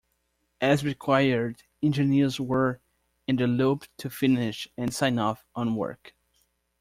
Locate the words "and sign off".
4.75-5.45